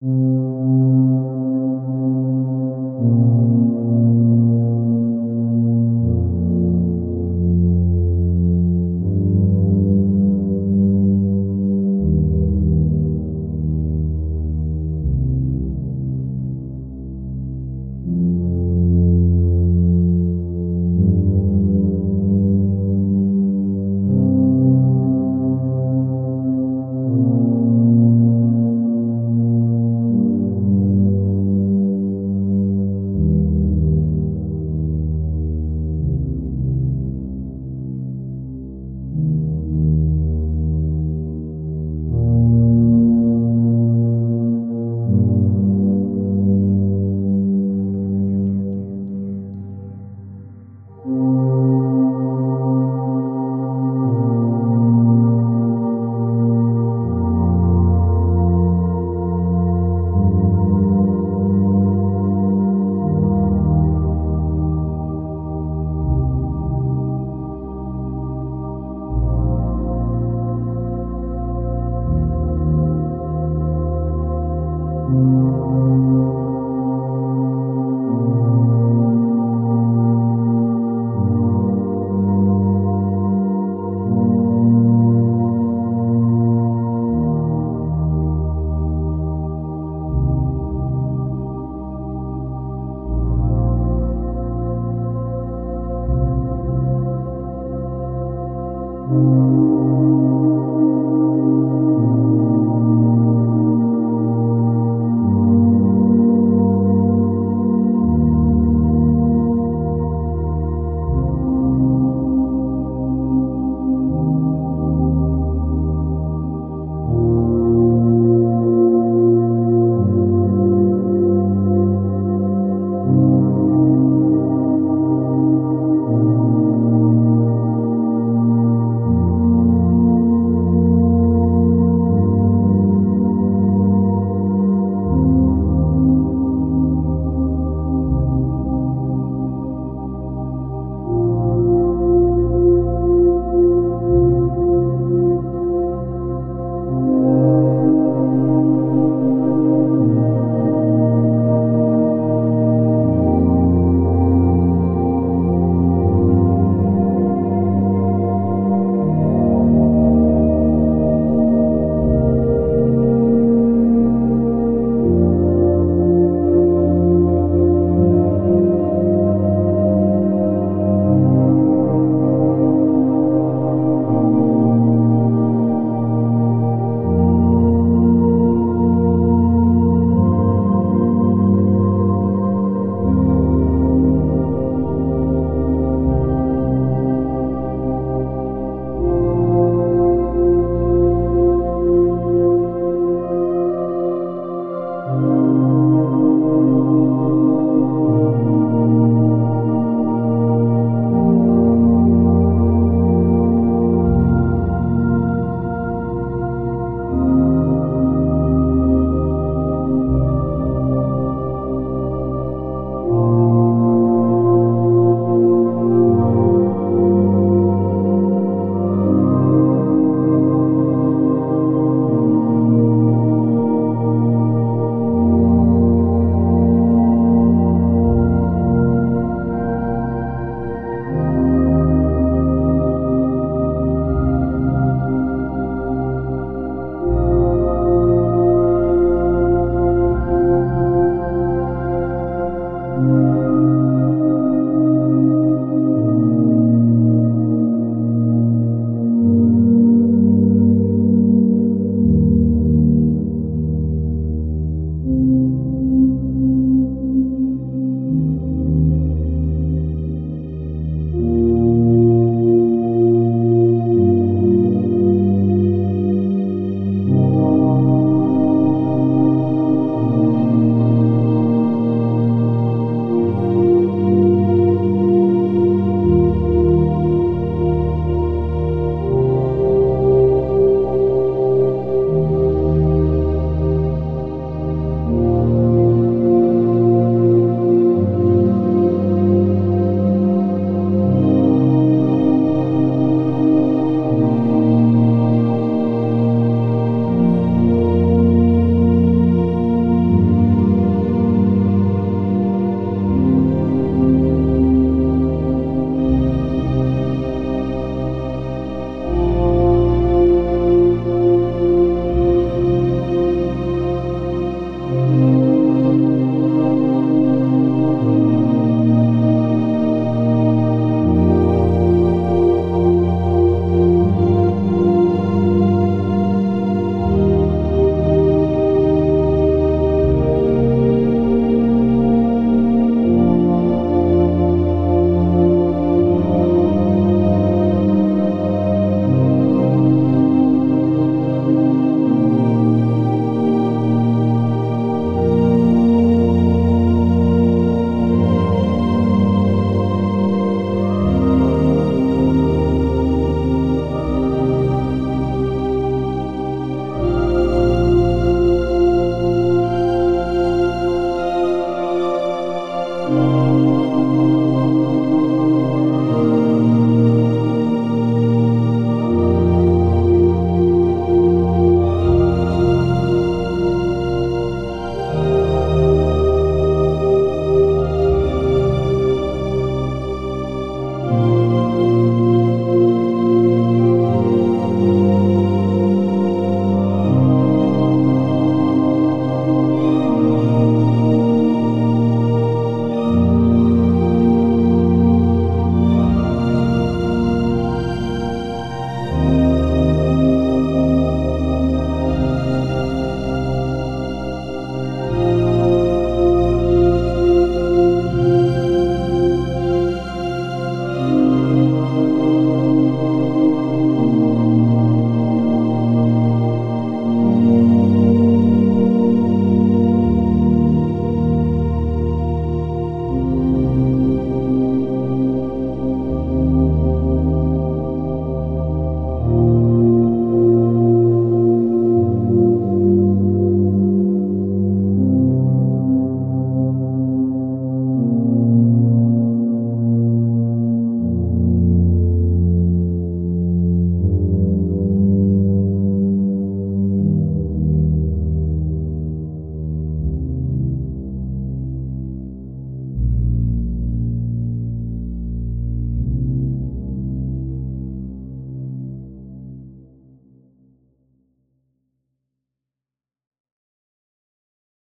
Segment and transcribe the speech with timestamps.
[0.00, 0.57] 嗯